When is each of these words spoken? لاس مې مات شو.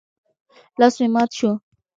لاس 0.79 0.93
مې 0.99 1.07
مات 1.13 1.29
شو. 1.37 1.51